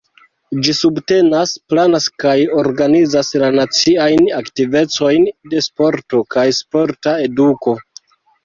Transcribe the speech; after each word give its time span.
Ĝi 0.67 0.73
subtenas, 0.77 1.51
planas 1.73 2.07
kaj 2.23 2.33
organizas 2.63 3.29
la 3.43 3.51
naciajn 3.59 4.25
aktivecojn 4.41 5.31
de 5.53 5.63
sporto 5.69 6.27
kaj 6.37 6.49
sporta 6.63 7.19
eduko. 7.29 7.79